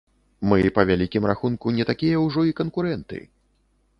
[0.51, 3.23] Мы, па вялікім рахунку, не такія ўжо і канкурэнты.